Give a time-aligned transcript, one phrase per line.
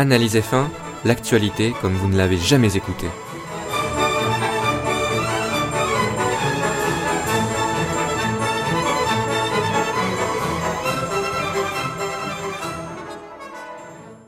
[0.00, 0.68] Analyse F1,
[1.04, 3.08] l'actualité comme vous ne l'avez jamais écouté.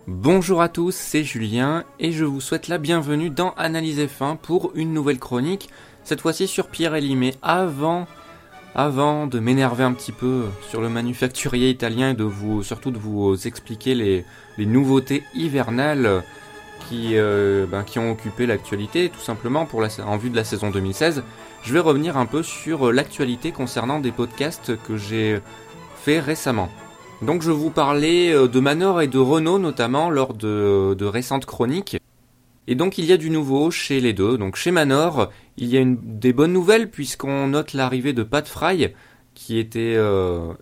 [0.08, 4.72] Bonjour à tous, c'est Julien et je vous souhaite la bienvenue dans Analyse F1 pour
[4.74, 5.70] une nouvelle chronique,
[6.02, 7.34] cette fois-ci sur Pierre Elimé.
[7.42, 8.08] Avant,
[8.74, 12.98] avant de m'énerver un petit peu sur le manufacturier italien et de vous, surtout de
[12.98, 14.24] vous expliquer les,
[14.58, 16.22] les nouveautés hivernales
[16.88, 20.44] qui, euh, ben, qui ont occupé l'actualité, tout simplement pour la, en vue de la
[20.44, 21.22] saison 2016,
[21.62, 25.40] je vais revenir un peu sur l'actualité concernant des podcasts que j'ai
[25.96, 26.68] fait récemment.
[27.22, 31.44] Donc je vous parlais euh, de Manor et de Renault notamment lors de, de, récentes
[31.44, 31.98] chroniques.
[32.70, 34.38] Et donc il y a du nouveau chez les deux.
[34.38, 38.94] Donc chez Manor, il y a des bonnes nouvelles puisqu'on note l'arrivée de Pat Fry
[39.34, 40.52] qui était euh,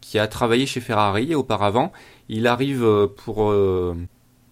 [0.00, 1.92] qui a travaillé chez Ferrari auparavant.
[2.30, 3.94] Il arrive euh, pour euh,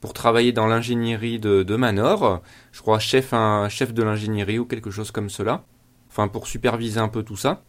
[0.03, 2.43] pour travailler dans l'ingénierie de, de, Manor.
[2.71, 5.65] Je crois chef un chef de l'ingénierie ou quelque chose comme cela.
[6.11, 7.63] Enfin pour superviser un peu tout ça.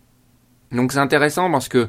[0.74, 1.88] Donc c'est intéressant parce que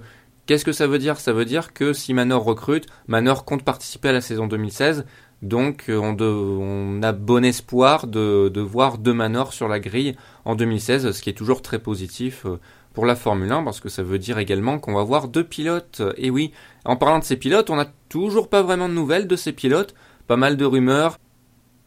[0.48, 1.18] Qu'est-ce que ça veut dire?
[1.18, 5.04] Ça veut dire que si Manor recrute, Manor compte participer à la saison 2016.
[5.42, 11.12] Donc euh, on, a bon espoir de, voir deux Manor sur la grille en 2016,
[11.12, 12.58] ce qui est toujours très positif euh,
[12.92, 16.02] pour la Formule 1 parce que ça veut dire également qu'on va voir deux pilotes.
[16.16, 16.52] Et oui,
[16.84, 19.94] en parlant de ces pilotes, on n'a toujours pas vraiment de nouvelles de ces pilotes.
[20.26, 21.18] Pas mal de rumeurs.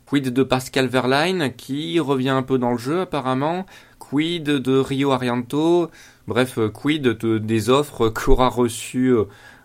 [0.06, 3.66] Quid de Pascal Verlaine qui revient un peu dans le jeu apparemment?
[4.00, 5.92] Quid de Rio Arianto?
[6.28, 9.14] Bref, euh, quid de, des offres qu'aura reçues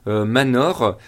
[0.06, 0.98] Manor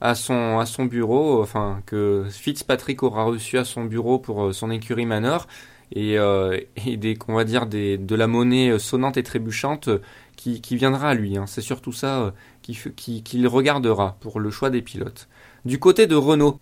[0.00, 4.70] à son, à son bureau, enfin que Fitzpatrick aura reçu à son bureau pour son
[4.70, 5.46] écurie Manor,
[5.92, 9.88] et, euh, et des, on va dire des, de la monnaie sonnante et trébuchante
[10.36, 11.38] qui, qui viendra à lui.
[11.38, 11.46] Hein.
[11.46, 15.28] C'est surtout ça qu'il qui, qui regardera pour le choix des pilotes.
[15.64, 16.58] Du côté de Renault,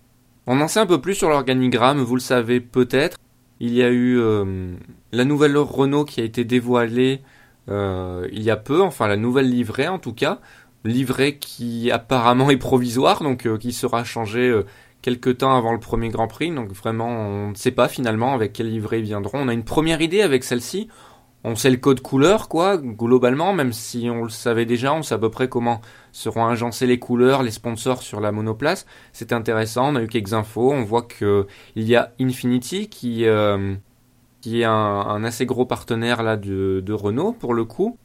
[0.46, 3.18] on en sait un peu plus sur l'organigramme, vous le savez peut-être.
[3.60, 4.74] Il y a eu euh,
[5.12, 7.22] la nouvelle Renault qui a été dévoilée
[7.70, 10.40] euh, il y a peu, enfin la nouvelle livrée en tout cas,
[10.84, 14.64] livrée qui apparemment est provisoire, donc euh, qui sera changée euh,
[15.02, 18.52] quelques temps avant le premier Grand Prix, donc vraiment on ne sait pas finalement avec
[18.52, 19.38] quelle livrée ils viendront.
[19.40, 20.88] On a une première idée avec celle-ci,
[21.42, 25.14] on sait le code couleur quoi, globalement, même si on le savait déjà, on sait
[25.14, 25.80] à peu près comment
[26.12, 28.86] seront agencées les couleurs, les sponsors sur la monoplace.
[29.12, 31.46] C'est intéressant, on a eu quelques infos, on voit que
[31.76, 33.74] il y a Infinity qui euh,
[34.40, 37.98] qui est un, assez gros partenaire là de, de Renault pour le coup.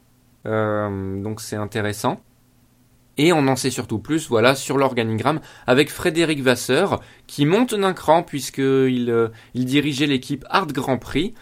[0.46, 2.20] Euh, donc c'est intéressant.
[3.22, 7.92] Et on en sait surtout plus, voilà, sur l'organigramme avec Frédéric Vasseur qui monte d'un
[7.92, 11.34] cran puisqu'il euh, il dirigeait l'équipe Art Grand Prix,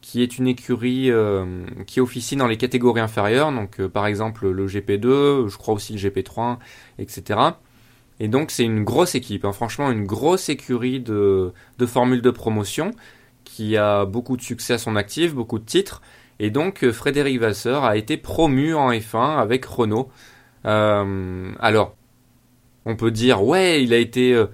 [0.00, 4.48] qui est une écurie euh, qui officie dans les catégories inférieures, donc euh, par exemple
[4.48, 6.56] le GP2, je crois aussi le GP3,
[6.98, 7.38] etc.
[8.18, 12.30] Et donc c'est une grosse équipe, hein, franchement une grosse écurie de, de formules de
[12.30, 12.92] promotion
[13.44, 16.00] qui a beaucoup de succès à son actif, beaucoup de titres.
[16.38, 20.10] Et donc Frédéric Vasseur a été promu en F1 avec Renault.
[20.66, 21.96] Euh, alors,
[22.86, 24.46] on peut dire ouais, il a été euh,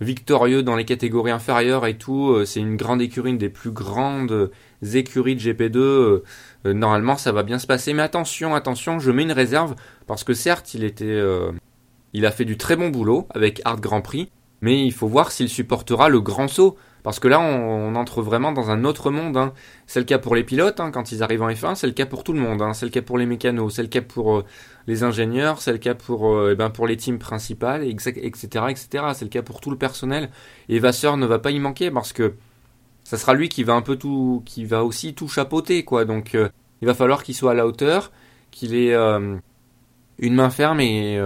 [0.00, 2.30] victorieux dans les catégories inférieures et tout.
[2.30, 4.50] Euh, c'est une grande écurie, une des plus grandes
[4.94, 5.78] écuries de GP2.
[5.78, 6.22] Euh,
[6.66, 7.92] normalement, ça va bien se passer.
[7.94, 9.74] Mais attention, attention, je mets une réserve
[10.06, 11.20] parce que certes, il était,
[12.12, 14.30] il a fait du très bon boulot avec Art Grand Prix,
[14.60, 16.76] mais il faut voir s'il supportera le grand saut.
[17.08, 19.38] Parce que là, on, entre vraiment dans un autre monde.
[19.38, 19.54] Hein.
[19.86, 22.04] C'est le cas pour les pilotes hein, quand ils arrivent en F1, c'est le cas
[22.04, 22.60] pour tout le monde.
[22.60, 22.74] Hein.
[22.74, 24.44] C'est le cas pour les mécanos, c'est le cas pour euh,
[24.86, 28.10] les ingénieurs, c'est le cas pour, euh, eh ben, les teams principales, etc.,
[28.68, 28.88] etc.
[29.14, 30.28] C'est le cas pour tout le personnel.
[30.68, 32.34] Et Vasseur ne va pas y manquer parce que
[33.04, 36.04] ça sera lui qui va un peu tout, qui va aussi tout chapeauter, quoi.
[36.04, 36.50] Donc, euh,
[36.82, 38.12] il va falloir qu'il soit à la hauteur,
[38.50, 41.18] qu'il ait une main ferme et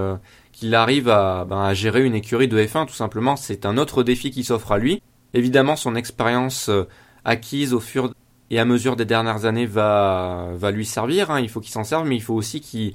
[0.53, 2.87] qu'il arrive ben, à gérer une écurie de F1.
[2.87, 5.03] Tout simplement, c'est un autre défi qui s'offre à lui.
[5.35, 6.85] Évidemment, son expérience euh,
[7.25, 8.13] acquise au fur
[8.51, 11.31] et à mesure des dernières années va, lui servir.
[11.31, 11.41] Hein.
[11.41, 12.95] Il faut qu'il s'en serve, mais il faut aussi qu'il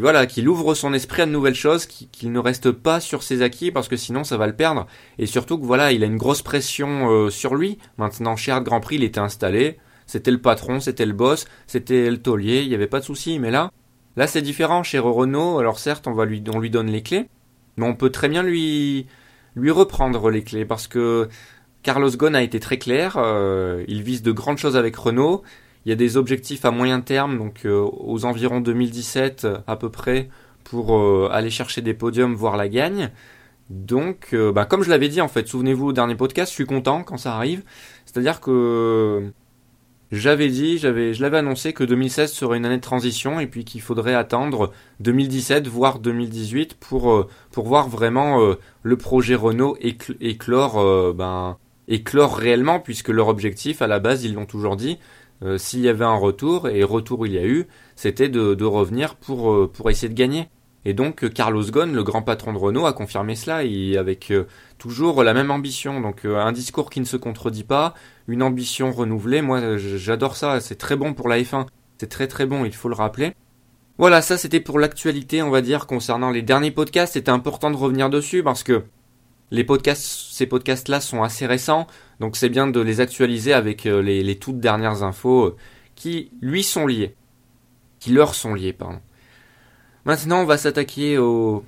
[0.00, 3.70] voilà, ouvre son esprit à de nouvelles choses, qu'il ne reste pas sur ses acquis
[3.70, 4.86] parce que sinon ça va le perdre.
[5.18, 7.78] Et surtout que voilà, il a une grosse pression euh, sur lui.
[7.98, 12.10] Maintenant, chez Art Grand Prix, il était installé, c'était le patron, c'était le boss, c'était
[12.10, 13.38] le taulier, il n'y avait pas de souci.
[13.38, 13.70] Mais là,
[14.16, 15.60] là c'est différent chez Renault.
[15.60, 17.28] Alors certes, on lui, on lui donne les clés,
[17.76, 19.06] mais on peut très bien lui
[19.54, 21.28] lui reprendre les clés parce que
[21.82, 25.42] Carlos Ghosn a été très clair, euh, il vise de grandes choses avec Renault,
[25.84, 29.90] il y a des objectifs à moyen terme, donc euh, aux environs 2017 à peu
[29.90, 30.28] près,
[30.64, 33.10] pour euh, aller chercher des podiums, voire la gagne.
[33.70, 36.66] Donc, euh, bah, comme je l'avais dit en fait, souvenez-vous au dernier podcast, je suis
[36.66, 37.62] content quand ça arrive.
[38.04, 39.30] C'est-à-dire que
[40.14, 43.64] j'avais dit, j'avais, je l'avais annoncé que 2016 serait une année de transition et puis
[43.64, 49.76] qu'il faudrait attendre 2017 voire 2018 pour euh, pour voir vraiment euh, le projet Renault
[49.80, 51.56] éclore euh, ben
[51.88, 54.98] éclore réellement puisque leur objectif à la base ils l'ont toujours dit
[55.58, 57.66] s'il y avait un retour et retour il y a eu
[57.96, 60.48] c'était de, revenir pour pour essayer de gagner
[60.86, 64.32] et donc Carlos Ghosn, le grand patron de Renault, a confirmé cela et avec
[64.78, 66.00] toujours la même ambition.
[66.00, 67.94] Donc un discours qui ne se contredit pas,
[68.28, 69.42] une ambition renouvelée.
[69.42, 70.60] Moi, j'adore ça.
[70.60, 71.66] C'est très bon pour la F1.
[71.98, 73.34] C'est très très bon, il faut le rappeler.
[73.96, 77.12] Voilà, ça c'était pour l'actualité, on va dire, concernant les derniers podcasts.
[77.12, 78.82] C'était important de revenir dessus parce que
[79.52, 81.86] les podcasts, ces podcasts-là sont assez récents,
[82.18, 85.56] donc c'est bien de les actualiser avec euh, les, toutes dernières infos euh,
[85.94, 87.14] qui lui sont liées,
[88.00, 89.00] qui leur sont liées, pardon.
[90.04, 91.64] Maintenant, on va s'attaquer au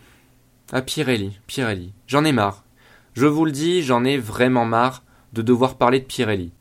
[0.73, 1.38] à Pirelli.
[1.47, 2.64] Pirelli, j'en ai marre.
[3.14, 5.05] Je vous le dis, j'en ai vraiment marre
[5.37, 6.53] de devoir parler de Pirelli.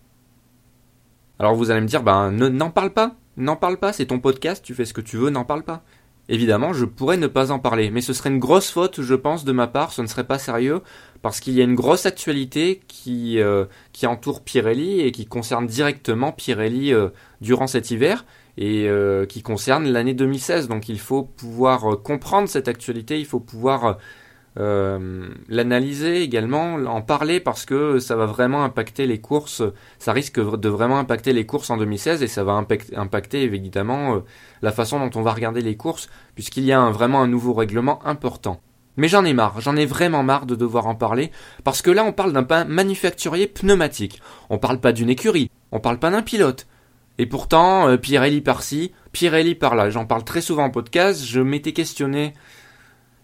[1.39, 4.63] Alors vous allez me dire, ben n'en parle pas, n'en parle pas, c'est ton podcast,
[4.63, 5.83] tu fais ce que tu veux, n'en parle pas.
[6.27, 9.45] Évidemment, je pourrais ne pas en parler, mais ce serait une grosse faute, je pense,
[9.45, 10.81] de ma part, ce ne serait pas sérieux,
[11.21, 13.65] parce qu'il y a une grosse actualité qui, euh,
[14.03, 17.09] entoure Pirelli et qui concerne directement Pirelli euh,
[17.41, 18.25] durant cet hiver,
[18.57, 20.67] et euh, qui concerne l'année 2016.
[20.67, 23.97] Donc il faut pouvoir comprendre cette actualité, il faut pouvoir
[24.57, 29.61] euh, l'analyser également, en parler parce que ça va vraiment impacter les courses,
[29.99, 32.63] ça risque de vraiment impacter les courses en 2016 et ça va
[32.95, 34.19] impacter évidemment euh,
[34.61, 38.05] la façon dont on va regarder les courses puisqu'il y a vraiment un nouveau règlement
[38.05, 38.61] important.
[38.95, 41.31] Mais j'en ai marre, j'en ai vraiment marre de devoir en parler
[41.65, 45.99] parce que là on parle d'un manufacturier pneumatique, on parle pas d'une écurie, on parle
[45.99, 46.65] pas d'un pilote.
[47.17, 51.71] Et pourtant, euh, Pirelli par-ci, Pirelli par-là, j'en parle très souvent en podcast, je m'étais
[51.71, 52.33] questionné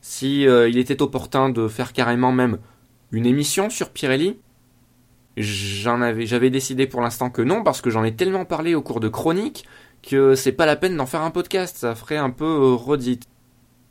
[0.01, 2.57] si euh, il était opportun de faire carrément même
[3.12, 4.39] une émission sur Pirelli.
[5.38, 8.81] J'en avais, j'avais décidé pour l'instant que non parce que j'en ai tellement parlé au
[8.81, 9.65] cours de chronique
[10.03, 13.27] que c'est pas la peine d'en faire un podcast, ça ferait un peu euh, redite.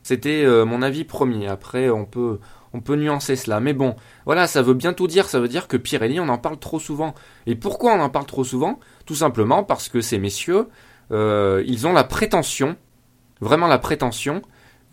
[0.03, 1.47] C'était euh, mon avis premier.
[1.47, 2.41] Après, on peut,
[2.73, 3.61] on peut nuancer cela.
[3.61, 3.95] Mais bon,
[4.27, 5.29] voilà, ça veut bien tout dire.
[5.29, 7.15] Ça veut dire que Pirelli, on en parle trop souvent.
[7.47, 8.81] Et pourquoi on en parle trop souvent?
[9.06, 10.67] Tout simplement parce que ces messieurs,
[11.13, 12.77] ils ont la prétention,
[13.41, 14.43] vraiment la prétention,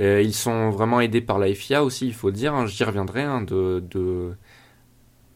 [0.01, 3.23] euh, ils sont vraiment aidés par la FIA aussi, il faut dire, hein, j'y reviendrai,
[3.23, 4.35] hein, de, de,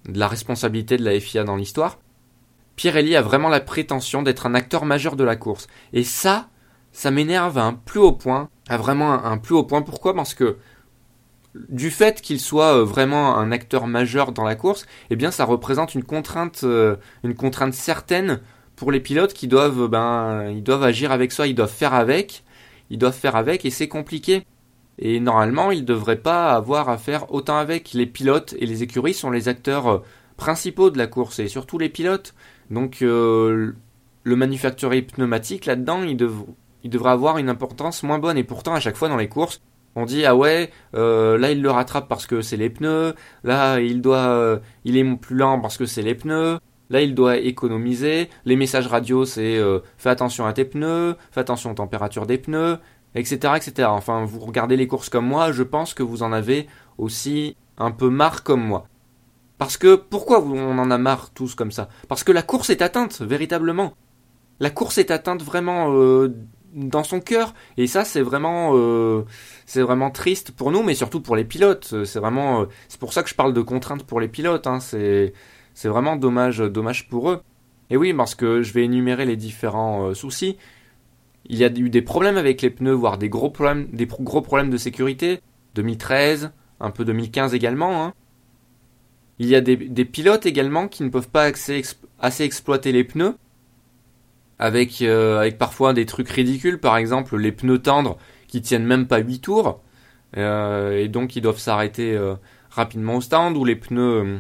[0.05, 1.99] la responsabilité de la FIA dans l'histoire.
[2.75, 5.67] Pirelli a vraiment la prétention d'être un acteur majeur de la course.
[5.93, 6.49] Et ça,
[6.91, 9.81] ça m'énerve à un plus haut point, à vraiment un, plus haut point.
[9.81, 10.15] Pourquoi?
[10.15, 10.57] Parce que
[11.69, 15.43] du fait qu'il soit euh, vraiment un acteur majeur dans la course, eh bien ça
[15.43, 18.39] représente une contrainte, euh, une contrainte certaine
[18.75, 22.43] pour les pilotes qui doivent, ben, ils doivent agir avec soi, ils doivent faire avec,
[22.89, 24.45] ils doivent faire avec et c'est compliqué.
[25.01, 27.93] Et normalement, ils ne devraient pas avoir à faire autant avec.
[27.93, 29.97] Les pilotes et les écuries sont les acteurs euh,
[30.37, 32.35] principaux de la course, et surtout les pilotes.
[32.69, 33.73] Donc euh,
[34.23, 36.17] le manufacturier pneumatique, là-dedans, il,
[36.89, 38.37] devrait avoir une importance moins bonne.
[38.37, 39.59] Et pourtant, à chaque fois dans les courses,
[39.95, 43.81] on dit ah ouais, euh, là il le rattrape parce que c'est les pneus, là
[43.81, 46.59] il doit, il est plus lent parce que c'est les pneus,
[46.89, 49.59] là il doit économiser, les messages radio c'est
[49.97, 52.77] fais attention à tes pneus, fais attention aux températures des pneus,
[53.15, 53.89] etc., etc.
[53.91, 56.67] Enfin, vous regardez les courses comme moi, je pense que vous en avez
[56.97, 58.87] aussi un peu marre comme moi.
[59.57, 61.89] Parce que pourquoi on en a marre tous comme ça?
[62.07, 63.93] Parce que la course est atteinte, véritablement.
[64.59, 66.33] La course est atteinte vraiment euh,
[66.73, 69.23] dans son cœur, et ça c'est vraiment, euh,
[69.65, 72.05] c'est vraiment triste pour nous, mais surtout pour les pilotes.
[72.05, 74.67] C'est vraiment, euh, c'est pour ça que je parle de contraintes pour les pilotes.
[74.67, 74.79] Hein.
[74.79, 75.33] C'est,
[75.73, 77.41] c'est vraiment dommage, dommage pour eux.
[77.89, 80.57] Et oui, parce que je vais énumérer les différents soucis.
[81.51, 84.41] Il y a eu des problèmes avec les pneus, voire des gros problèmes, des gros
[84.41, 85.41] problèmes de sécurité.
[85.75, 88.05] 2013, un peu 2015 également.
[88.05, 88.13] Hein.
[89.37, 93.35] Il y a des, pilotes également qui ne peuvent pas assez, exploiter les pneus,
[94.59, 98.17] avec, euh, avec parfois des trucs ridicules, par exemple les pneus tendres
[98.47, 99.81] qui tiennent même pas 8 tours,
[100.37, 102.35] euh, et donc ils doivent s'arrêter euh,
[102.69, 104.39] rapidement au stand, ou les pneus,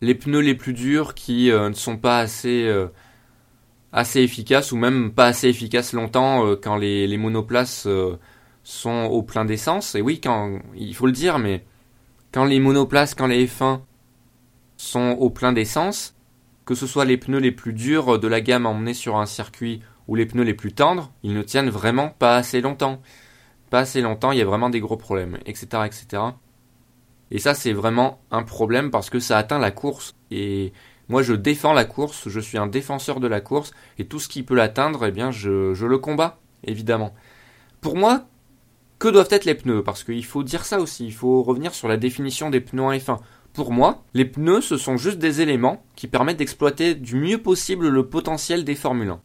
[0.00, 2.68] les pneus les plus durs qui ne sont pas assez
[3.92, 8.18] assez efficace ou même pas assez efficace longtemps euh, quand les, monoplaces euh,
[8.62, 9.94] sont au plein d'essence.
[9.94, 11.64] Et oui, quand il faut le dire, mais
[12.32, 13.80] quand les monoplaces, quand les F1
[14.76, 16.14] sont au plein d'essence,
[16.64, 19.82] que ce soit les pneus les plus durs de la gamme emmenés sur un circuit
[20.06, 23.00] ou les pneus les plus tendres, ils ne tiennent vraiment pas assez longtemps.
[23.70, 26.22] Pas assez longtemps, il y a vraiment des gros problèmes, etc., etc.
[27.30, 30.16] Et ça, c'est vraiment un problème parce que ça atteint la course.
[30.30, 30.72] Et
[31.10, 34.28] moi, je défends la course, je suis un défenseur de la course, et tout ce
[34.28, 37.12] qui peut l'atteindre, eh bien, je, le combats, évidemment.
[37.80, 38.28] Pour moi,
[39.00, 39.82] que doivent être les pneus?
[39.82, 42.92] Parce qu'il faut dire ça aussi, il faut revenir sur la définition des pneus en
[42.92, 43.18] F1.
[43.52, 47.88] Pour moi, les pneus, ce sont juste des éléments qui permettent d'exploiter du mieux possible
[47.88, 49.20] le potentiel des Formule 1.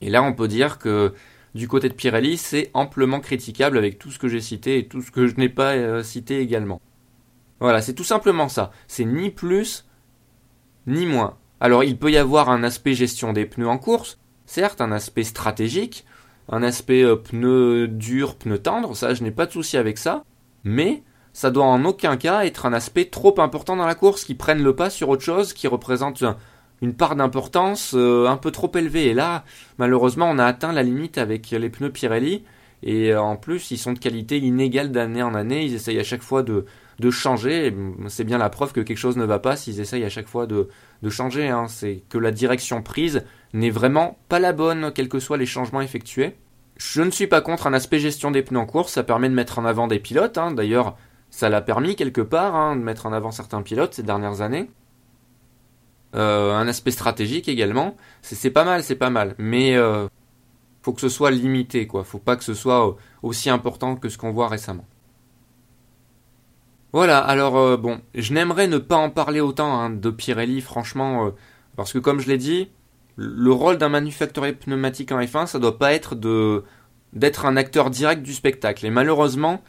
[0.00, 1.14] Et là, on peut dire que
[1.54, 5.00] du côté de Pirelli, c'est amplement critiquable avec tout ce que j'ai cité et tout
[5.00, 6.80] ce que je n'ai pas euh, cité également.
[7.60, 8.72] Voilà, c'est tout simplement ça.
[8.88, 9.84] C'est ni plus
[10.86, 11.36] ni moins.
[11.60, 15.24] Alors, il peut y avoir un aspect gestion des pneus en course, certes, un aspect
[15.24, 16.04] stratégique,
[16.48, 20.24] un aspect euh, pneu dur, pneu tendre, ça, je n'ai pas de souci avec ça,
[20.64, 24.34] mais ça doit en aucun cas être un aspect trop important dans la course qui
[24.34, 26.22] prenne le pas sur autre chose qui représente
[26.82, 29.06] une part d'importance euh, un peu trop élevée.
[29.06, 29.44] Et là,
[29.78, 32.44] malheureusement, on a atteint la limite avec les pneus Pirelli.
[32.82, 35.64] Et euh, en plus, ils sont de qualité inégale d'année en année.
[35.64, 36.66] Ils essayent à chaque fois de,
[37.02, 37.74] de changer.
[38.08, 40.46] C'est bien la preuve que quelque chose ne va pas s'ils essayent à chaque fois
[40.46, 40.68] de,
[41.10, 41.48] changer.
[41.48, 41.66] Hein.
[41.68, 45.82] C'est que la direction prise n'est vraiment pas la bonne, quels que soient les changements
[45.82, 46.36] effectués.
[46.78, 48.92] Je ne suis pas contre un aspect gestion des pneus en course.
[48.92, 50.38] Ça permet de mettre en avant des pilotes.
[50.38, 50.52] Hein.
[50.52, 50.96] D'ailleurs,
[51.28, 54.70] ça l'a permis quelque part hein, de mettre en avant certains pilotes ces dernières années.
[56.14, 60.08] Euh, un aspect stratégique également, c'est pas mal, c'est pas mal, mais euh,
[60.82, 62.04] faut que ce soit limité, quoi.
[62.04, 62.92] Faut pas que ce soit euh,
[63.22, 64.84] aussi important que ce qu'on voit récemment.
[66.92, 71.32] Voilà, alors euh, bon, je n'aimerais ne pas en parler autant hein, de Pirelli, franchement,
[71.76, 72.68] parce que comme je l'ai dit,
[73.16, 76.64] le rôle d'un manufacturier pneumatique en F1, ça doit pas être de
[77.12, 78.86] d'être un acteur direct du spectacle.
[78.86, 79.62] Et malheureusement,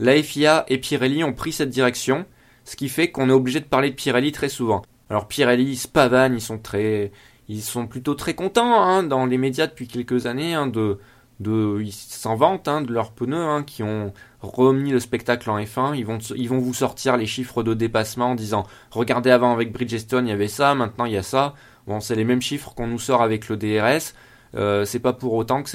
[0.00, 2.26] la FIA et Pirelli ont pris cette direction,
[2.64, 4.82] ce qui fait qu'on est obligé de parler de Pirelli très souvent.
[5.10, 7.12] Alors Pirelli, Spavan, ils sont très,
[7.48, 10.98] ils sont plutôt très contents hein, dans les médias depuis quelques années hein, de,
[11.40, 15.58] de, ils s'en vantent hein, de leurs pneus hein, qui ont remis le spectacle en
[15.58, 15.96] F1.
[15.96, 20.30] Ils vont, vous sortir les chiffres de dépassement en disant regardez avant avec Bridgestone il
[20.30, 21.54] y avait ça, maintenant il y a ça.
[21.86, 24.14] Bon, c'est les mêmes chiffres qu'on nous sort avec le DRS.
[24.54, 25.70] Euh, c'est pas pour autant que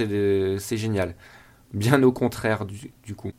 [0.59, 1.15] c'est, génial.
[1.73, 3.31] Bien au contraire du coup.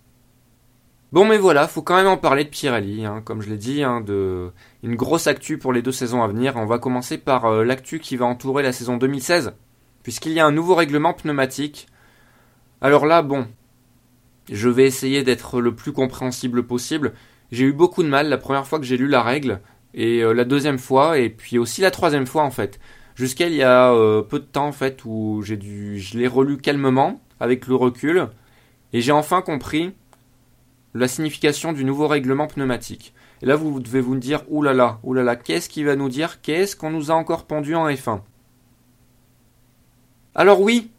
[1.14, 3.84] Bon, mais voilà, faut quand même en parler de Pirelli, hein, comme je l'ai dit,
[3.84, 4.50] hein, de
[4.82, 6.56] une grosse actu pour les deux saisons à venir.
[6.56, 9.52] On va commencer par euh, l'actu qui va entourer la saison 2016,
[10.02, 11.86] puisqu'il y a un nouveau règlement pneumatique.
[12.84, 13.46] Alors là, bon,
[14.52, 17.14] je vais essayer d'être le plus compréhensible possible.
[17.50, 19.62] J'ai eu beaucoup de mal la première fois que j'ai lu la règle,
[19.94, 22.78] et euh, la deuxième fois, et puis aussi la troisième fois en fait.
[23.14, 26.26] Jusqu'à il y a euh, peu de temps en fait où j'ai dû, je l'ai
[26.26, 28.28] relu calmement avec le recul,
[28.92, 29.94] et j'ai enfin compris
[30.92, 33.14] la signification du nouveau règlement pneumatique.
[33.40, 36.42] Et là, vous devez vous dire, oulala, oulala, qu'est-ce qu'il va nous dire?
[36.42, 38.20] Qu'est-ce qu'on nous a encore pendu en F1
[40.34, 40.90] Alors oui,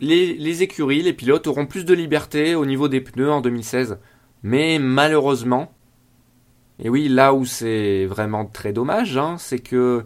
[0.00, 3.98] les, écuries, les pilotes auront plus de liberté au niveau des pneus en 2016.
[4.42, 5.72] Mais malheureusement,
[6.78, 10.04] et oui, là où c'est vraiment très dommage, hein, c'est que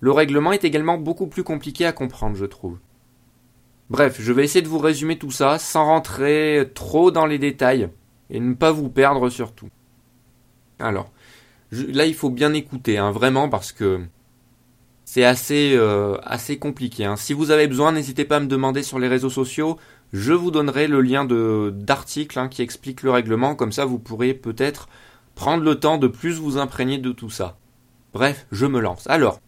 [0.00, 2.78] le règlement est également beaucoup plus compliqué à comprendre, je trouve.
[3.90, 7.88] Bref, je vais essayer de vous résumer tout ça sans rentrer trop dans les détails
[8.30, 9.68] et ne pas vous perdre surtout.
[10.78, 11.10] Alors,
[11.72, 14.00] là il faut bien écouter, hein, vraiment, parce que
[15.18, 17.04] c'est assez, euh, assez compliqué.
[17.04, 17.16] Hein.
[17.16, 19.76] Si vous avez besoin, n'hésitez pas à me demander sur les réseaux sociaux.
[20.12, 23.98] Je vous donnerai le lien de d'article hein, qui explique le règlement, comme ça vous
[23.98, 24.88] pourrez peut-être
[25.34, 27.56] prendre le temps de plus vous imprégner de tout ça.
[28.14, 29.08] Bref, je me lance.
[29.08, 29.40] Alors,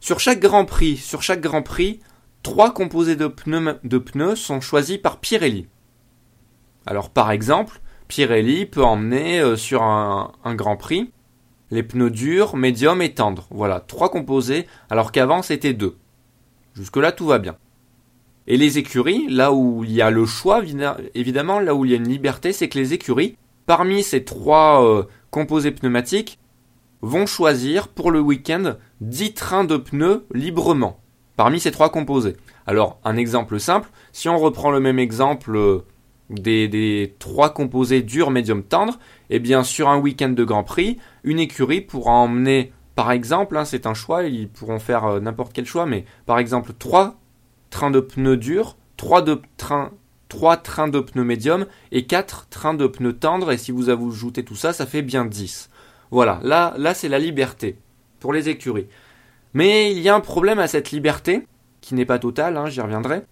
[0.00, 2.00] sur chaque Grand Prix, sur chaque Grand Prix,
[2.42, 5.66] trois composés de pneus, de pneus sont choisis par Pirelli.
[6.86, 11.12] Alors par exemple, Pirelli peut emmener euh, sur un, Grand Prix
[11.70, 13.46] les pneus durs, médiums et tendres.
[13.50, 15.96] Voilà, trois composés, alors qu'avant c'était deux.
[16.74, 17.56] Jusque-là, tout va bien.
[18.46, 20.62] Et les écuries, là où il y a le choix,
[21.14, 24.84] évidemment, là où il y a une liberté, c'est que les écuries, parmi ces trois
[24.84, 26.38] euh, composés pneumatiques,
[27.02, 31.00] vont choisir pour le week-end 10 trains de pneus librement,
[31.36, 32.36] parmi ces trois composés.
[32.66, 35.82] Alors, un exemple simple, si on reprend le même exemple
[36.30, 38.98] des, trois composés durs, médium, tendres,
[39.30, 43.56] et eh bien sur un week-end de Grand Prix, une écurie pourra emmener, par exemple,
[43.56, 47.16] hein, c'est un choix, ils pourront faire euh, n'importe quel choix, mais par exemple trois
[47.70, 49.92] trains de pneus durs, trois de trains
[50.28, 54.44] trois trains de pneus médium et quatre trains de pneus tendres et si vous ajoutez
[54.44, 55.70] tout ça, ça fait bien 10.
[56.10, 57.78] Voilà, là, là c'est la liberté
[58.20, 58.88] pour les écuries.
[59.54, 61.46] Mais il y a un problème à cette liberté,
[61.80, 63.22] qui n'est pas totale, hein, j'y reviendrai.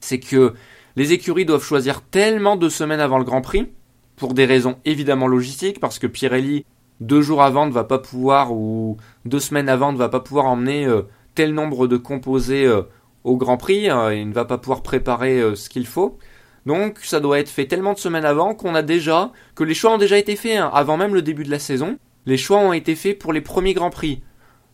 [0.00, 0.54] C'est que
[0.96, 3.68] les écuries doivent choisir tellement de semaines avant le Grand Prix,
[4.16, 6.64] pour des raisons évidemment logistiques, parce que Pirelli,
[7.00, 10.46] deux jours avant, ne va pas pouvoir, ou deux semaines avant, ne va pas pouvoir
[10.46, 11.02] emmener euh,
[11.34, 12.82] tel nombre de composés euh,
[13.24, 16.18] au Grand Prix, euh, il ne va pas pouvoir préparer ce qu'il faut.
[16.66, 19.92] Donc ça doit être fait tellement de semaines avant qu'on a déjà, que les choix
[19.92, 22.72] ont déjà été faits, hein, avant même le début de la saison, les choix ont
[22.72, 24.22] été faits pour les premiers Grands Prix.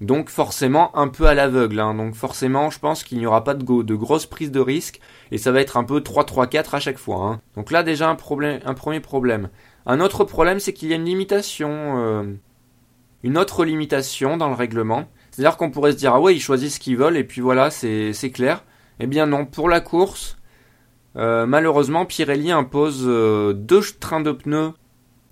[0.01, 1.81] Donc forcément un peu à l'aveugle.
[1.81, 1.95] Hein.
[1.95, 5.39] Donc forcément je pense qu'il n'y aura pas de, de grosses prises de risque et
[5.39, 7.25] ça va être un peu 3-3-4 à chaque fois.
[7.25, 7.41] Hein.
[7.55, 9.51] Donc là déjà un premier problème.
[9.87, 12.25] Un autre problème, c'est qu'il y a une limitation, euh,
[13.23, 15.09] une autre limitation dans le règlement.
[15.31, 17.71] C'est-à-dire qu'on pourrait se dire, ah ouais, ils choisissent ce qu'ils veulent, et puis voilà,
[17.71, 18.65] c'est clair.
[18.99, 20.37] Eh bien non, pour la course,
[21.17, 24.73] euh, malheureusement, Pirelli impose euh, deux trains de pneus,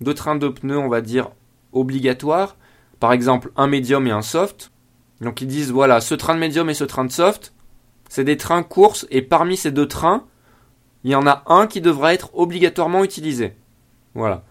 [0.01, 1.29] deux trains de pneus, on va dire,
[1.71, 2.57] obligatoires.
[2.99, 4.71] Par exemple, un médium et un soft.
[5.21, 7.53] Donc ils disent, voilà, ce train de médium et ce train de soft,
[8.09, 10.25] c'est des trains course, et parmi ces deux trains,
[11.03, 13.53] il y en a un qui devra être obligatoirement utilisé.
[14.15, 14.43] Voilà.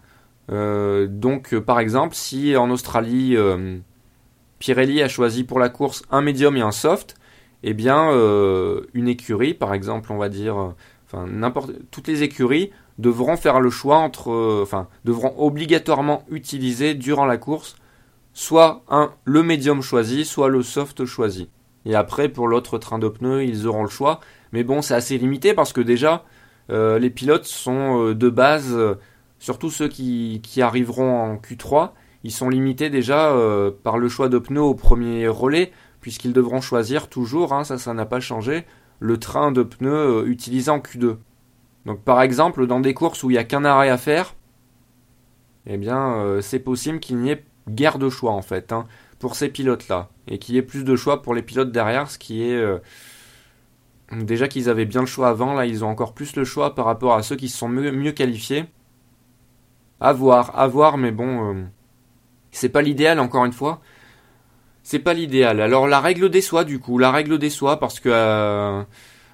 [0.51, 3.79] Euh, donc, euh, par exemple, si en Australie, euh,
[4.59, 7.17] Pirelli a choisi pour la course un médium et un soft,
[7.63, 8.13] eh bien,
[8.95, 10.75] une écurie, par exemple, on va dire,
[11.07, 17.27] enfin, n'importe, toutes les écuries devront faire le choix entre, enfin, devront obligatoirement utiliser durant
[17.27, 17.75] la course
[18.39, 21.49] soit un, le médium choisi, soit le soft choisi.
[21.85, 24.21] Et après, pour l'autre train de pneus, ils auront le choix.
[24.53, 26.25] Mais bon, c'est assez limité parce que déjà,
[26.69, 28.77] les pilotes sont de base
[29.39, 31.91] surtout ceux qui, arriveront en Q3,
[32.25, 36.61] ils sont limités déjà euh, par le choix de pneus au premier relais, puisqu'ils devront
[36.61, 38.65] choisir toujours, hein, ça ça n'a pas changé,
[38.99, 41.17] le train de pneus euh, utilisé en Q2.
[41.87, 44.35] Donc par exemple, dans des courses où il n'y a qu'un arrêt à faire,
[45.67, 48.87] eh bien euh, c'est possible qu'il n'y ait guère de choix en fait, hein,
[49.19, 52.19] pour ces pilotes-là, et qu'il y ait plus de choix pour les pilotes derrière, ce
[52.19, 52.63] qui est...
[54.13, 56.87] Déjà qu'ils avaient bien le choix avant, là ils ont encore plus le choix par
[56.87, 58.65] rapport à ceux qui se sont mieux qualifiés.
[60.01, 61.63] À voir, à voir, mais bon, euh,
[62.51, 63.81] c'est pas l'idéal encore une fois.
[64.83, 65.61] C'est pas l'idéal.
[65.61, 68.83] Alors la règle des soins, du coup, la règle des soins, parce que euh,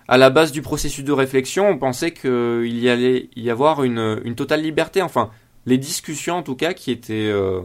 [0.08, 4.20] à la base du processus de réflexion, on pensait qu'il y allait y avoir une,
[4.24, 5.02] une, totale liberté.
[5.02, 5.30] Enfin,
[5.66, 7.60] les discussions en tout cas qui étaient euh,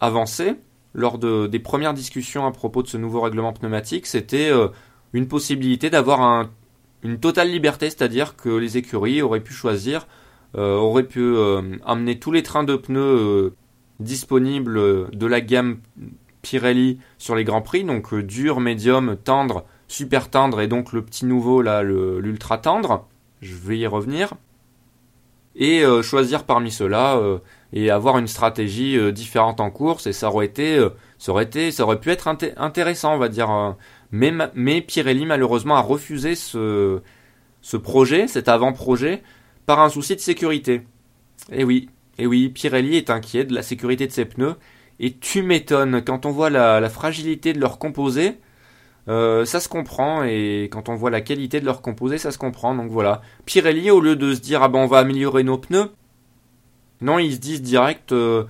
[0.00, 0.54] avancées
[0.94, 4.50] lors de, des premières discussions à propos de ce nouveau règlement pneumatique, c'était
[5.12, 6.50] une possibilité d'avoir un,
[7.02, 10.06] une totale liberté, c'est-à-dire que les écuries auraient pu choisir
[10.56, 13.54] euh, aurait pu euh, amener tous les trains de pneus euh,
[14.00, 15.80] disponibles de la gamme
[16.40, 21.26] Pirelli sur les grands prix, donc dur, médium, tendre, super tendre et donc le petit
[21.26, 23.06] nouveau là, l'ultra tendre.
[23.42, 24.34] Je vais y revenir.
[25.54, 27.20] Et choisir parmi ceux-là
[27.72, 30.78] et avoir une stratégie différente en course et ça aurait été,
[31.18, 33.76] ça aurait été, ça aurait pu être intéressant, on va dire.
[34.10, 37.02] mais, mais Pirelli malheureusement a refusé ce,
[37.60, 39.22] ce projet, cet avant-projet,
[39.66, 40.82] par un souci de sécurité.
[41.52, 44.56] Et eh oui, et eh oui, Pirelli est inquiet de la sécurité de ses pneus.
[45.00, 48.38] Et tu m'étonnes, quand on voit la, fragilité de leurs composés,
[49.08, 50.24] euh, ça se comprend.
[50.24, 52.74] Et quand on voit la qualité de leurs composés, ça se comprend.
[52.74, 53.22] Donc voilà.
[53.44, 55.90] Pirelli, au lieu de se dire, ah ben on va améliorer nos pneus,
[57.00, 58.44] non, ils se disent direct, euh,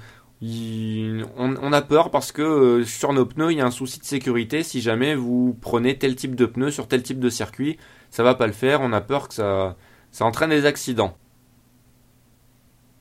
[1.36, 4.04] on, a peur parce que euh, sur nos pneus, il y a un souci de
[4.04, 4.62] sécurité.
[4.62, 7.78] Si jamais vous prenez tel type de pneus sur tel type de circuit,
[8.10, 8.80] ça va pas le faire.
[8.80, 9.76] On a peur que ça,
[10.12, 11.16] ça entraîne des accidents.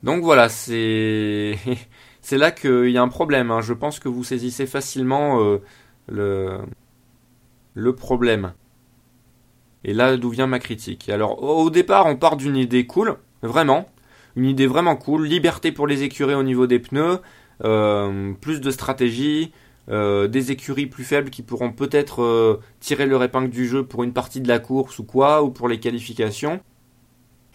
[0.03, 1.57] Donc voilà, c'est
[2.21, 3.51] c'est là qu'il y a un problème.
[3.51, 3.61] Hein.
[3.61, 5.59] Je pense que vous saisissez facilement euh,
[6.07, 6.59] le
[7.73, 8.53] le problème.
[9.83, 11.09] Et là d'où vient ma critique.
[11.09, 13.87] Alors au départ, on part d'une idée cool, vraiment,
[14.37, 17.19] une idée vraiment cool, liberté pour les écuries au niveau des pneus,
[17.65, 19.51] euh, plus de stratégie,
[19.89, 24.13] euh, des écuries plus faibles qui pourront peut-être tirer leur épingle du jeu pour une
[24.13, 26.61] partie de la course ou quoi, ou pour les qualifications.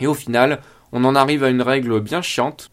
[0.00, 0.60] Et au final,
[0.92, 2.70] on en arrive à une règle bien chiante.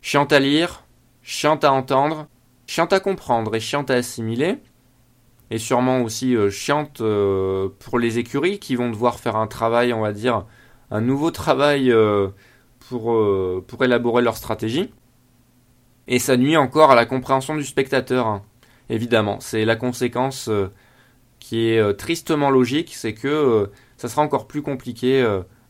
[0.00, 0.84] Chiante à lire,
[1.22, 2.26] chiante à entendre,
[2.66, 4.56] chiante à comprendre et chiante à assimiler.
[5.50, 9.92] Et sûrement aussi euh, chiante euh, pour les écuries qui vont devoir faire un travail,
[9.92, 10.46] on va dire,
[10.90, 11.92] un nouveau travail
[12.94, 14.90] euh, pour, élaborer leur stratégie.
[16.08, 18.42] Et ça nuit encore à la compréhension du spectateur, hein.
[18.90, 19.38] évidemment.
[19.40, 20.50] C'est la conséquence
[21.38, 25.24] qui est tristement logique, c'est que ça sera encore plus compliqué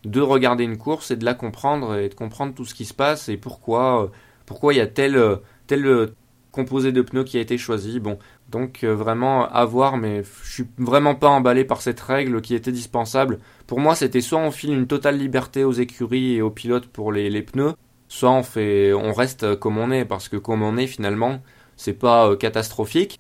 [0.05, 2.95] de regarder une course et de la comprendre et de comprendre tout ce qui se
[2.95, 4.07] passe et pourquoi euh,
[4.47, 6.15] pourquoi il y a tel euh, tel euh,
[6.51, 7.99] composé de pneus qui a été choisi.
[7.99, 8.19] Bon,
[8.51, 12.73] donc vraiment à voir, mais je suis vraiment pas emballé par cette règle qui était
[12.73, 13.39] dispensable.
[13.73, 17.11] Pour moi, c'était soit on file une totale liberté aux écuries et aux pilotes pour
[17.11, 17.73] les, pneus,
[18.07, 21.41] soit on fait on reste comme on est parce que comme on est finalement,
[21.77, 23.19] c'est pas catastrophique.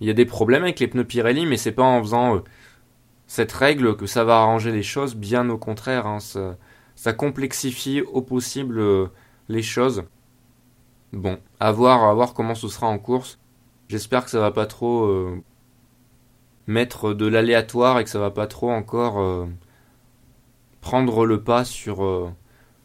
[0.00, 2.42] Il y a des problèmes avec les pneus Pirelli, mais c'est pas en faisant
[3.28, 8.20] cette règle que ça va arranger les choses, bien au contraire, hein, ça, complexifie au
[8.20, 9.06] possible euh,
[9.48, 10.02] les choses.
[11.12, 13.38] Bon, à voir, à voir comment ce sera en course.
[13.88, 15.40] J'espère que ça va pas trop euh,
[16.66, 19.46] mettre de l'aléatoire et que ça va pas trop encore euh,
[20.84, 22.30] prendre le pas sur,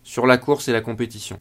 [0.03, 1.38] sur la course et la compétition.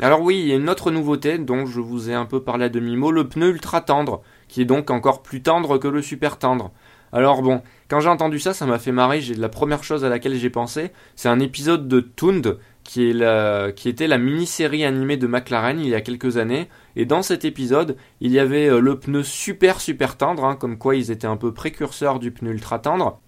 [0.00, 2.66] Alors oui, il y a une autre nouveauté dont je vous ai un peu parlé
[2.66, 6.38] à demi-mot, le pneu ultra tendre, qui est donc encore plus tendre que le super
[6.38, 6.70] tendre.
[7.12, 9.20] Alors bon, quand j'ai entendu ça, ça m'a fait marrer.
[9.20, 13.12] J'ai la première chose à laquelle j'ai pensé, c'est un épisode de Toond qui, est
[13.12, 16.68] la, était la mini-série animée de McLaren il y a quelques années.
[16.94, 20.78] Et dans cet épisode, il y avait euh, le pneu super super tendre, hein, comme
[20.78, 23.20] quoi ils étaient un peu précurseurs du pneu ultra tendre.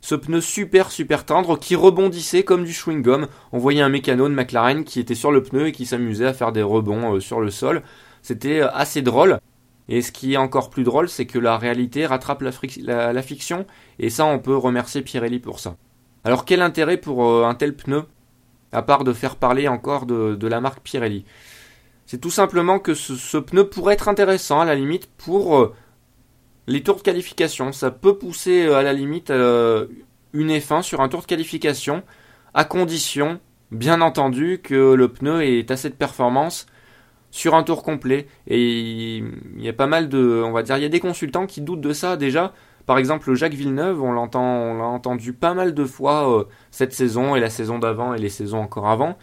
[0.00, 3.26] Ce pneu super super tendre qui rebondissait comme du chewing-gum.
[3.52, 6.32] On voyait un mécano de McLaren qui était sur le pneu et qui s'amusait à
[6.32, 7.82] faire des rebonds euh, sur le sol.
[8.22, 9.38] C'était euh, assez drôle.
[9.88, 13.66] Et ce qui est encore plus drôle, c'est que la réalité rattrape la, fiction,
[14.00, 15.76] et ça, on peut remercier Pirelli pour ça.
[16.24, 18.02] Alors quel intérêt pour un tel pneu?
[18.72, 21.24] À part de faire parler encore de, la marque Pirelli.
[22.06, 25.74] C'est tout simplement que ce, pneu pourrait être intéressant à la limite pour euh,
[26.66, 27.72] les tours de qualification.
[27.72, 29.86] Ça peut pousser euh, à la limite euh,
[30.32, 32.02] une F1 sur un tour de qualification,
[32.54, 36.66] à condition, bien entendu, que le pneu ait assez de performance
[37.30, 38.26] sur un tour complet.
[38.46, 41.46] Et il y a pas mal de, on va dire, il y a des consultants
[41.46, 42.52] qui doutent de ça déjà
[42.86, 47.40] par exemple, Jacques Villeneuve, on l'a entendu pas mal de fois euh, cette saison et
[47.40, 49.18] la saison d'avant et les saisons encore avant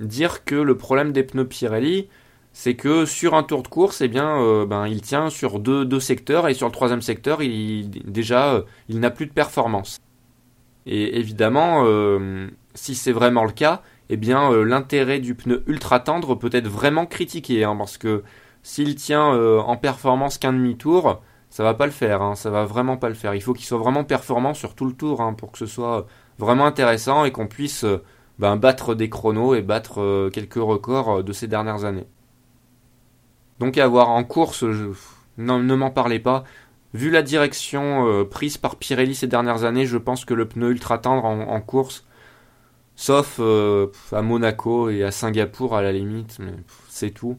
[0.00, 2.08] dire que le problème des pneus Pirelli,
[2.54, 5.84] c'est que sur un tour de course, eh bien, euh, ben, il tient sur deux,
[5.84, 9.98] deux, secteurs et sur le troisième secteur, il, déjà, il n'a plus de performance.
[10.86, 11.84] Et évidemment,
[12.74, 17.06] si c'est vraiment le cas, eh bien, l'intérêt du pneu ultra tendre peut être vraiment
[17.06, 18.22] critiqué, hein, parce que
[18.62, 21.20] s'il tient en performance qu'un demi-tour,
[21.54, 23.32] ça va pas le faire, hein, ça va vraiment pas le faire.
[23.32, 26.04] Il faut qu'il soit vraiment performant sur tout le tour hein, pour que ce soit
[26.36, 28.02] vraiment intéressant et qu'on puisse euh,
[28.40, 32.08] ben, battre des chronos et battre euh, quelques records euh, de ces dernières années.
[33.60, 34.64] Donc à voir en course,
[35.38, 36.44] non, ne m'en parlez pas.
[36.92, 40.98] Vu la direction prise par Pirelli ces dernières années, je pense que le pneu ultra
[40.98, 42.06] tendre en, course,
[42.94, 46.38] sauf à Monaco et à Singapour à la limite,
[46.88, 47.36] c'est tout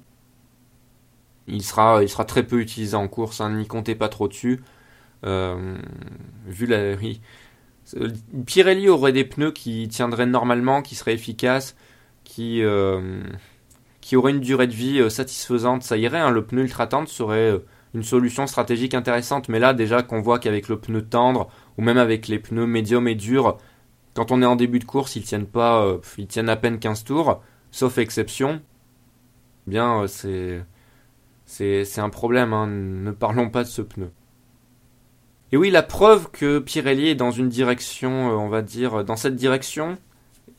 [1.47, 4.63] il sera, très peu utilisé en course, hein, n'y comptez pas trop dessus.
[5.25, 5.77] Euh,
[6.45, 6.95] vu la.
[8.45, 11.75] Pirelli aurait des pneus qui tiendraient normalement, qui seraient efficaces,
[12.23, 13.21] qui, euh,
[14.05, 15.81] qui auraient une durée de vie euh, satisfaisante.
[15.81, 17.59] Ça irait, hein, le pneu ultra tendre serait
[17.95, 19.49] une solution stratégique intéressante.
[19.49, 23.07] Mais là, déjà qu'on voit qu'avec le pneu tendre, ou même avec les pneus médium
[23.07, 23.57] et durs,
[24.13, 27.03] quand on est en début de course, ils tiennent pas, ils tiennent à peine 15
[27.03, 27.41] tours,
[27.71, 28.61] sauf exception.
[29.65, 30.63] Bien, c'est
[31.45, 32.67] c'est un problème, hein.
[32.67, 34.11] ne parlons pas de ce pneu.
[35.51, 39.15] Et oui, la preuve que Pirelli est dans une direction, euh, on va dire, dans
[39.15, 39.97] cette direction,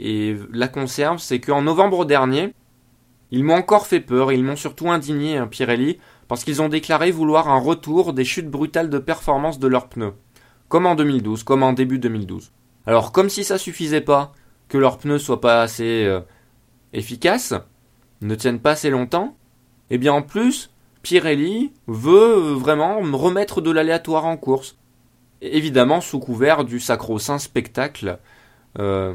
[0.01, 2.53] et la conserve, c'est qu'en novembre dernier,
[3.31, 7.11] ils m'ont encore fait peur, ils m'ont surtout indigné, hein, Pirelli, parce qu'ils ont déclaré
[7.11, 10.15] vouloir un retour des chutes brutales de performance de leurs pneus.
[10.69, 12.53] Comme en 2012, comme en début 2012.
[12.87, 14.33] Alors, comme si ça suffisait pas,
[14.69, 16.21] que leurs pneus soient pas assez euh,
[16.93, 17.55] efficaces,
[18.21, 19.37] ne tiennent pas assez longtemps,
[19.91, 20.71] eh bien en plus,
[21.03, 24.77] Pirelli veut vraiment remettre de l'aléatoire en course.
[25.41, 28.19] Évidemment sous couvert du sacro-saint spectacle.
[28.79, 29.15] Euh,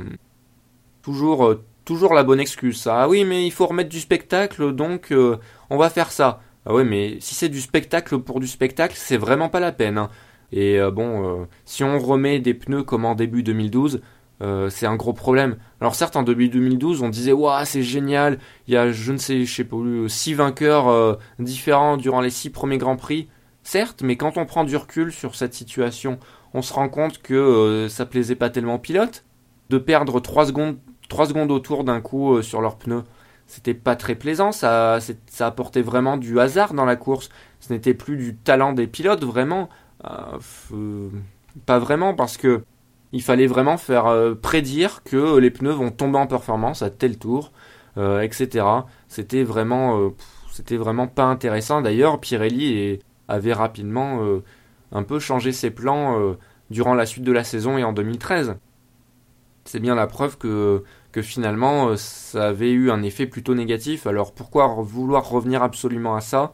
[1.02, 2.88] toujours, euh, toujours la bonne excuse.
[2.90, 5.38] Ah oui, mais il faut remettre du spectacle, donc euh,
[5.70, 6.42] on va faire ça.
[6.66, 9.98] Ah oui, mais si c'est du spectacle pour du spectacle, c'est vraiment pas la peine.
[9.98, 10.10] Hein.
[10.52, 14.02] Et bon, si on remet des pneus comme en début 2012,
[14.42, 15.58] euh, c'est un gros problème.
[15.80, 18.40] Alors certes, en 2012, on disait waouh, c'est génial.
[18.68, 19.78] Il y a, je ne sais, je sais pas,
[20.08, 23.28] six vainqueurs euh, différents durant les six premiers grands prix.
[23.64, 26.18] Certes, mais quand on prend du recul sur cette situation,
[26.54, 29.26] on se rend compte que euh, ça plaisait pas tellement aux pilotes
[29.70, 30.78] de perdre 3 secondes,
[31.12, 33.04] 3 secondes autour d'un coup sur leurs pneus.
[33.48, 37.30] C'était pas très plaisant, ça, ça apportait vraiment du hasard dans la course.
[37.60, 39.70] Ce n'était plus du talent des pilotes, vraiment.
[41.66, 42.64] pas vraiment, parce que
[43.14, 47.18] il fallait vraiment faire euh, prédire que les pneus vont tomber en performance à tel
[47.18, 47.52] tour,
[47.98, 48.66] euh, etc.
[49.08, 50.10] C'était vraiment, euh,
[50.52, 51.82] c'était vraiment pas intéressant.
[51.82, 54.20] D'ailleurs, Pirelli avait rapidement
[54.92, 56.36] un peu changé ses plans
[56.70, 58.56] durant la suite de la saison et en 2013.
[59.64, 64.08] C'est bien la preuve que, que finalement ça avait eu un effet plutôt négatif.
[64.08, 66.54] Alors pourquoi vouloir revenir absolument à ça?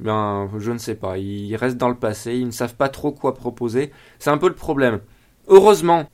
[0.00, 1.18] Ben je ne sais pas.
[1.18, 3.92] Ils restent dans le passé, ils ne savent pas trop quoi proposer.
[4.18, 5.00] C'est un peu le problème.
[5.48, 6.08] Heureusement,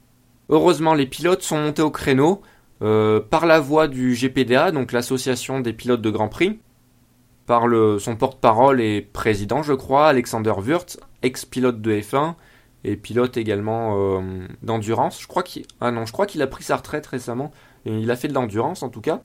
[0.49, 2.43] heureusement, les pilotes sont montés au créneau
[2.83, 6.61] euh, par la voix du GPDA, donc l'association des pilotes de Grand Prix,
[7.47, 12.35] par le, son porte-parole et président, je crois, Alexander Wurtz, ex-pilote de F1
[12.85, 15.27] et pilote également euh, d'endurance.
[15.81, 17.53] Ah non, je crois qu'il a pris sa retraite récemment.
[17.89, 19.23] Il a fait de l'endurance en tout cas.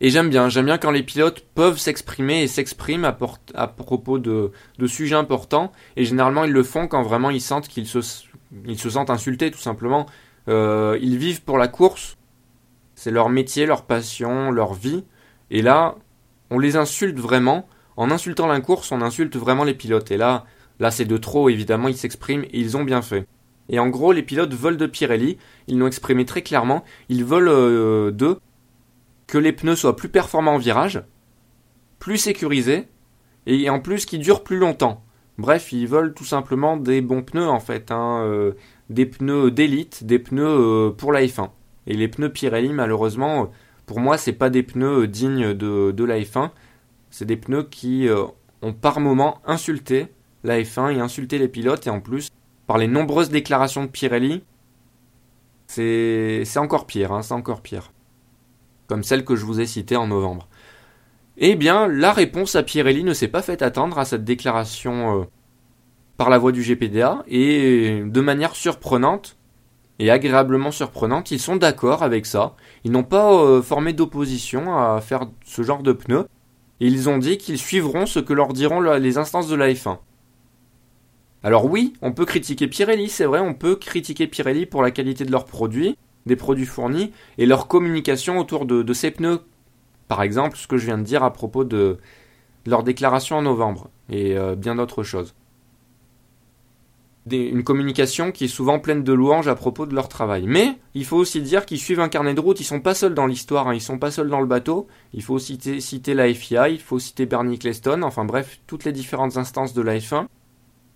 [0.00, 3.16] Et j'aime bien, j'aime bien quand les pilotes peuvent s'exprimer et s'expriment à,
[3.54, 5.72] à, propos de, de, sujets importants.
[5.96, 7.98] Et généralement, ils le font quand vraiment ils sentent qu'ils se,
[8.66, 10.06] ils se sentent insultés tout simplement.
[10.48, 12.16] Euh, ils vivent pour la course,
[12.94, 15.04] c'est leur métier, leur passion, leur vie.
[15.50, 15.96] Et là,
[16.50, 17.68] on les insulte vraiment.
[17.96, 20.10] En insultant la course, on insulte vraiment les pilotes.
[20.12, 20.44] Et là,
[20.78, 23.26] là c'est de trop, évidemment, ils s'expriment et ils ont bien fait.
[23.68, 27.48] Et en gros, les pilotes veulent de Pirelli, ils l'ont exprimé très clairement, ils veulent
[27.48, 28.38] euh, d'eux
[29.26, 31.02] que les pneus soient plus performants en virage,
[31.98, 32.88] plus sécurisés,
[33.46, 35.04] et en plus qui durent plus longtemps.
[35.36, 38.52] Bref, ils veulent tout simplement des bons pneus en fait, hein, euh,
[38.88, 41.50] des pneus d'élite, des pneus euh, pour la F1.
[41.86, 43.50] Et les pneus Pirelli, malheureusement,
[43.86, 46.50] pour moi, c'est pas des pneus dignes de, de la F1.
[47.10, 48.06] C'est des pneus qui
[48.60, 50.08] ont par moment insulté
[50.44, 52.28] la F1 et insulté les pilotes et en plus
[52.68, 54.44] par les nombreuses déclarations de Pirelli,
[55.66, 57.92] c'est encore pire, hein, c'est encore pire.
[58.86, 60.48] Comme celle que je vous ai citée en novembre.
[61.38, 65.24] Eh bien, la réponse à Pirelli ne s'est pas fait attendre à cette déclaration euh,
[66.18, 69.38] par la voix du GPDA, et de manière surprenante,
[69.98, 72.54] et agréablement surprenante, ils sont d'accord avec ça.
[72.84, 76.26] Ils n'ont pas euh, formé d'opposition à faire ce genre de pneus,
[76.80, 79.98] et ils ont dit qu'ils suivront ce que leur diront les instances de la F1.
[81.44, 85.24] Alors oui, on peut critiquer Pirelli, c'est vrai, on peut critiquer Pirelli pour la qualité
[85.24, 85.96] de leurs produits,
[86.26, 89.40] des produits fournis, et leur communication autour de, ces pneus.
[90.08, 91.98] Par exemple, ce que je viens de dire à propos de,
[92.66, 95.34] leur déclaration en novembre, et euh, bien d'autres choses.
[97.30, 100.46] une communication qui est souvent pleine de louanges à propos de leur travail.
[100.46, 103.14] Mais il faut aussi dire qu'ils suivent un carnet de route, ils sont pas seuls
[103.14, 104.88] dans l'histoire, hein, ils sont pas seuls dans le bateau.
[105.12, 108.92] Il faut citer, citer la FIA, il faut citer Bernie Cleston, enfin bref, toutes les
[108.92, 110.26] différentes instances de la F1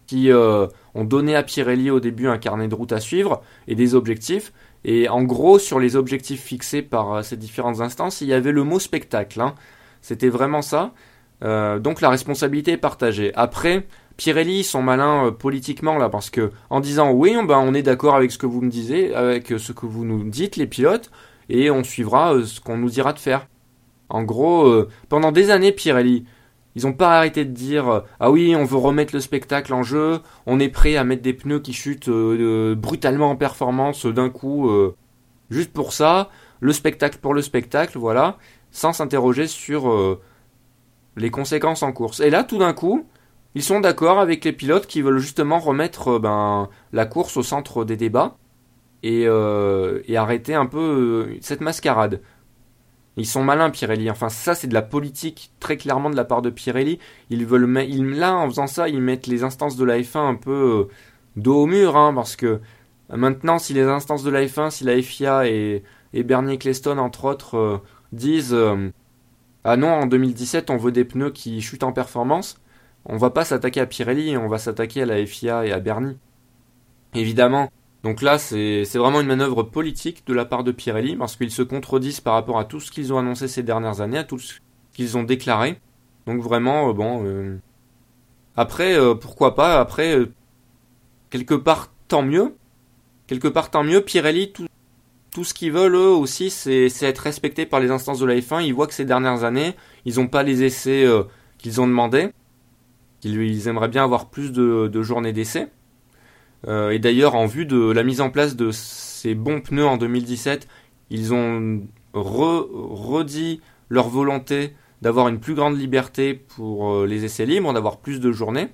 [0.07, 3.75] qui euh, ont donné à Pirelli au début un carnet de route à suivre et
[3.75, 4.53] des objectifs.
[4.85, 8.53] Et en gros, sur les objectifs fixés par euh, ces différentes instances, il y avait
[8.53, 9.41] le mot spectacle.
[9.41, 9.55] Hein.
[10.01, 10.93] C'était vraiment ça.
[11.45, 13.33] Euh, donc la responsabilité est partagée.
[13.35, 13.87] Après,
[14.17, 17.83] Pirelli ils sont malins politiquement là parce que en disant oui, on, ben, on est
[17.83, 21.11] d'accord avec ce que vous me disiez, avec ce que vous nous dites les pilotes,
[21.49, 23.49] et on suivra ce qu'on nous dira de faire.
[24.09, 26.27] En gros, pendant des années, Pirelli,
[26.75, 29.83] ils n'ont pas arrêté de dire euh, ah oui on veut remettre le spectacle en
[29.83, 34.31] jeu, on est prêt à mettre des pneus qui chutent euh, brutalement en performance d'un
[34.31, 34.95] coup, euh,
[35.51, 36.31] juste pour ça,
[36.61, 38.39] le spectacle pour le spectacle, voilà,
[38.71, 40.19] sans s'interroger sur
[41.17, 42.21] les conséquences en course.
[42.21, 43.07] Et là tout d'un coup,
[43.55, 47.85] ils sont d'accord avec les pilotes qui veulent justement remettre ben, la course au centre
[47.85, 48.37] des débats
[49.03, 49.27] et
[50.17, 52.23] arrêter un peu cette mascarade.
[53.17, 54.11] Ils sont malins, Pirelli.
[54.11, 56.99] Enfin, ça, c'est de la politique très clairement de la part de Pirelli.
[57.31, 57.71] Ils veulent,
[58.15, 60.95] là, en faisant ça, ils mettent les instances de la F1 un peu euh,
[61.37, 62.61] dos au mur, hein, parce que
[63.11, 65.83] maintenant, si les instances de la F1, si la FIA et,
[66.15, 67.79] et Bernie entre autres, euh,
[68.13, 68.91] disent euh,
[69.65, 72.61] Ah non, en 2017, on veut des pneus qui chutent en performance,
[73.05, 76.19] on va pas s'attaquer à Pirelli, on va s'attaquer à la FIA et à Bernie.
[77.15, 77.71] Évidemment,
[78.03, 81.63] donc là, c'est vraiment une manœuvre politique de la part de Pirelli, parce qu'ils se
[81.63, 84.55] contredisent par rapport à tout ce qu'ils ont annoncé ces dernières années, à tout ce
[84.93, 85.79] qu'ils ont déclaré.
[86.27, 87.25] Donc vraiment, euh, bon...
[87.25, 87.59] Euh,
[88.57, 90.19] après, euh, pourquoi pas, après,
[91.31, 92.55] quelque part, tant mieux.
[93.29, 94.03] Quelque part, tant mieux.
[94.03, 94.67] Pirelli, tout,
[95.31, 98.63] tout ce qu'ils veulent, eux aussi, c'est être respectés par les instances de la F1.
[98.65, 101.07] Ils voient que ces dernières années, ils n'ont pas les essais
[101.57, 102.31] qu'ils ont demandé.
[103.23, 105.71] Ils, aimeraient bien avoir plus de, de journées d'essais.
[106.69, 109.97] Euh, et d'ailleurs, en vue de la mise en place de ces bons pneus en
[109.97, 110.69] 2017,
[111.11, 117.73] ils ont redit leur volonté d'avoir une plus grande liberté pour euh, les essais libres,
[117.73, 118.69] d'avoir plus de journées.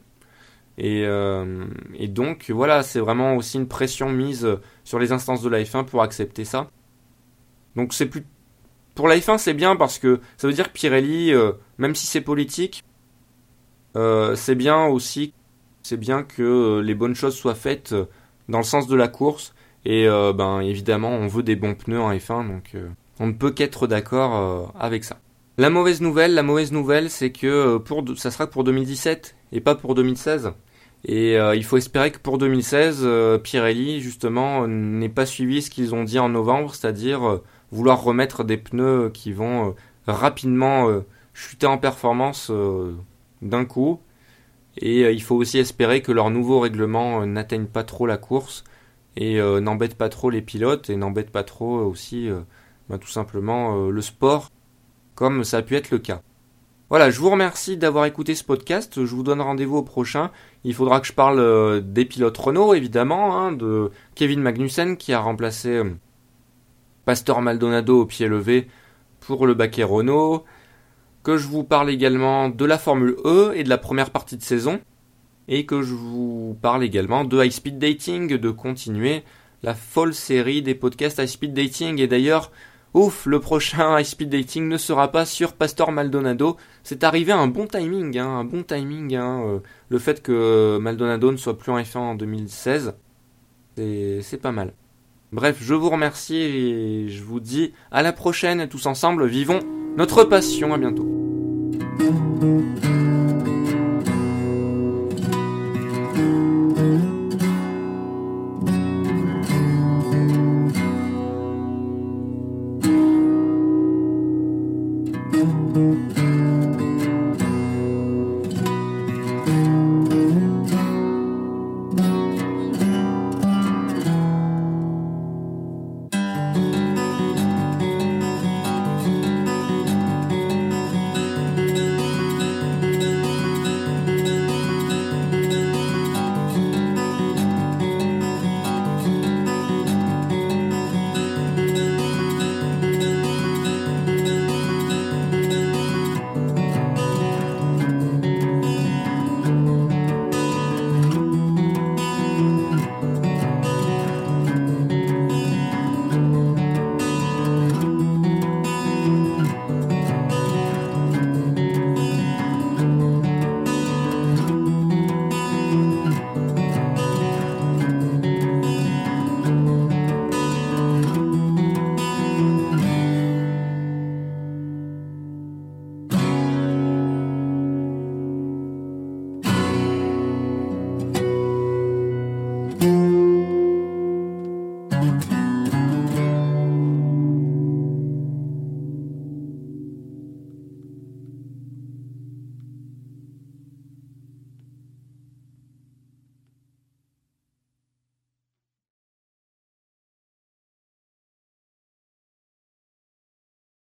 [0.77, 4.46] Et, euh, et donc voilà, c'est vraiment aussi une pression mise
[4.85, 6.70] sur les instances de la F1 pour accepter ça.
[7.74, 8.24] Donc c'est plus
[8.94, 11.33] pour la F1 c'est bien parce que ça veut dire que Pirelli,
[11.79, 12.85] même si c'est politique,
[13.94, 15.33] c'est bien aussi
[15.83, 18.05] c'est bien que euh, les bonnes choses soient faites euh,
[18.49, 19.55] dans le sens de la course.
[19.85, 22.77] Et euh, ben évidemment, on veut des bons pneus en F1, donc
[23.21, 25.19] on ne peut qu'être d'accord avec ça.
[25.57, 29.75] La mauvaise nouvelle, la mauvaise nouvelle, c'est que pour ça sera pour 2017 et pas
[29.75, 30.53] pour 2016.
[31.05, 33.09] Et il faut espérer que pour 2016,
[33.43, 38.57] Pirelli justement n'ait pas suivi ce qu'ils ont dit en novembre, c'est-à-dire vouloir remettre des
[38.57, 39.75] pneus qui vont
[40.07, 40.88] rapidement
[41.33, 42.53] chuter en performance
[43.41, 44.01] d'un coup
[44.81, 48.17] et euh, il faut aussi espérer que leur nouveau règlement euh, n'atteigne pas trop la
[48.17, 48.64] course
[49.17, 52.29] et euh, n'embête pas trop les pilotes et n'embête pas trop aussi
[52.88, 54.51] bah, tout simplement le sport
[55.14, 56.23] comme ça a pu être le cas.
[56.91, 59.05] Voilà, je vous remercie d'avoir écouté ce podcast.
[59.05, 60.31] Je vous donne rendez-vous au prochain.
[60.64, 65.21] Il faudra que je parle des pilotes Renault, évidemment, hein, de Kevin Magnussen qui a
[65.21, 65.83] remplacé
[67.05, 68.69] Pastor Maldonado au pied levé
[69.21, 70.45] pour le baquet Renault
[71.29, 74.43] que je vous parle également de la Formule E et de la première partie de
[74.43, 74.81] saison,
[75.47, 79.25] et que je vous parle également de High Speed Dating, de continuer
[79.62, 82.01] la folle série des podcasts High Speed Dating.
[82.01, 82.51] Et d'ailleurs,
[82.95, 86.57] ouf, le prochain High Speed Dating ne sera pas sur Pastor Maldonado.
[86.83, 89.59] C'est arrivé à un bon timing, hein, un bon timing, hein, euh,
[89.91, 92.95] le fait que Maldonado ne soit plus en F1 en 2016.
[93.77, 94.73] C'est pas mal.
[95.33, 99.27] Bref, je vous remercie et je vous dis à la prochaine tous ensemble.
[99.27, 99.61] Vivons
[99.98, 100.72] notre passion.
[100.72, 101.06] À bientôt.